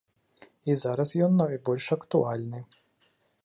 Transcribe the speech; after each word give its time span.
І 0.69 0.77
зараз 0.83 1.09
ён 1.27 1.37
найбольш 1.43 1.85
актуальны. 1.99 2.67